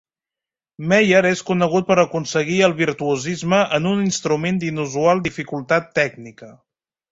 Meyer 0.93 1.19
és 1.31 1.43
conegut 1.49 1.85
per 1.89 1.97
aconseguir 2.03 2.57
el 2.69 2.73
virtuosisme 2.81 3.61
en 3.81 3.91
un 3.93 4.03
instrument 4.07 4.59
d'inusual 4.65 5.25
dificultat 5.31 5.97
tècnica. 6.03 6.53